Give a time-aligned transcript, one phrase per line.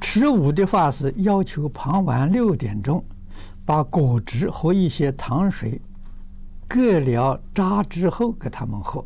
[0.00, 3.04] 持午的法师要求傍晚六点钟
[3.64, 5.80] 把果汁和一些糖水
[6.66, 9.04] 各了渣之后给他们喝，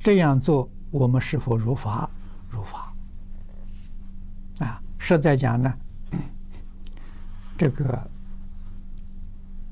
[0.00, 2.08] 这样做我们是否如法？
[2.50, 2.92] 如法。
[4.58, 5.72] 啊，实在讲呢，
[7.56, 8.10] 这个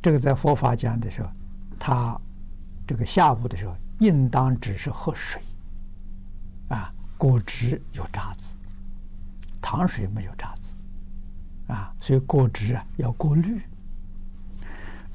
[0.00, 1.28] 这个在佛法讲的时候，
[1.78, 2.18] 他
[2.86, 5.42] 这个下午的时候，应当只是喝水。
[6.68, 8.54] 啊，果汁有渣子，
[9.70, 13.62] 糖水没有渣子，啊，所以果汁啊要过滤。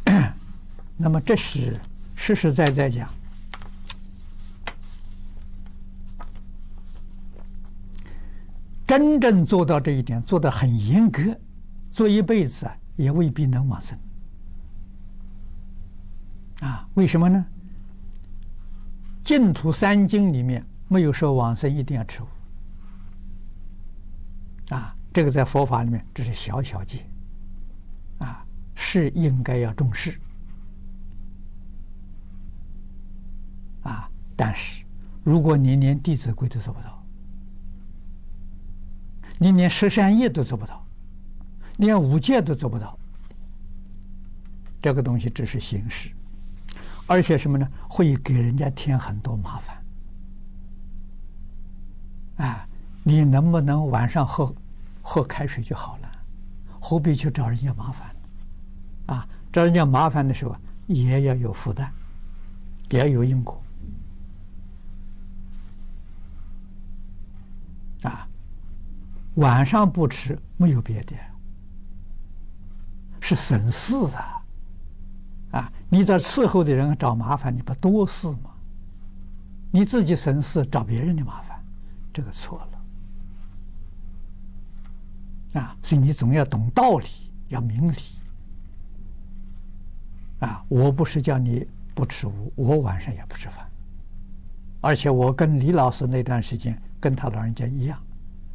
[0.96, 1.78] 那么这是
[2.16, 3.10] 实实在在讲，
[8.88, 11.38] 真正做到这一点，做的很严格，
[11.92, 14.00] 做一辈子啊也未必能往生。
[16.62, 17.46] 啊，为什么呢？
[19.22, 20.66] 净土三经里面。
[20.88, 22.22] 没有说往生一定要吃，
[24.70, 27.06] 啊，这个在佛法里面这是小小戒，
[28.18, 30.20] 啊，是应该要重视，
[33.84, 34.84] 啊，但是
[35.24, 37.04] 如果你连《弟子规》都做不到，
[39.38, 40.84] 你连十善业都做不到，
[41.78, 42.98] 连五戒都做不到，
[44.82, 46.10] 这个东西只是形式，
[47.06, 47.70] 而且什么呢？
[47.88, 49.78] 会给人家添很多麻烦。
[52.38, 52.68] 啊，
[53.04, 54.54] 你能不能晚上喝
[55.08, 56.12] 喝开水就好了？
[56.82, 58.16] 何必去找人家麻烦？
[59.06, 60.56] 啊，找人家麻烦的时候
[60.88, 61.88] 也要有负担，
[62.90, 63.62] 也要有因果。
[68.02, 68.28] 啊，
[69.36, 71.16] 晚上不吃没有别的，
[73.22, 74.42] 是省事啊！
[75.52, 78.50] 啊，你找伺候的人找麻烦，你不多事吗？
[79.72, 81.64] 你自己省事，找别人的麻烦。
[82.12, 82.75] 这个错了
[85.56, 85.76] 啊！
[85.82, 87.08] 所以你总要懂道理，
[87.48, 87.96] 要明理
[90.40, 90.64] 啊！
[90.68, 93.66] 我不是叫你不吃午，我晚上也不吃饭，
[94.82, 97.98] 而且我跟李老师那段时间跟他老人家一样，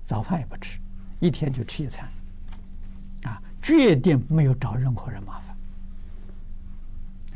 [0.04, 0.78] 早饭也不吃，
[1.20, 2.06] 一天就吃一餐，
[3.24, 5.56] 啊，决定没有找任何人麻烦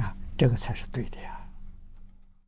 [0.06, 0.14] 啊！
[0.36, 1.33] 这个才是对的呀。